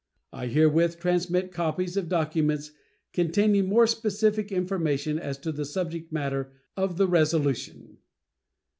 [0.33, 2.71] I herewith transmit copies of documents
[3.13, 7.99] containing more specific information as to the subject matter of the resolution.